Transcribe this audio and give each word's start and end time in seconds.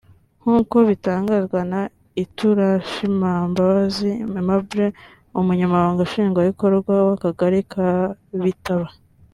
nk’uko 0.41 0.75
bitangazwa 0.89 1.59
na 1.71 1.81
Iturushimbabazi 2.23 4.11
Aimable 4.35 4.85
umunyamabanga 5.39 6.01
Nshingwabikorwa 6.07 6.93
w’Akagari 7.07 7.59
ka 7.71 7.89
Bitaba 8.43 8.87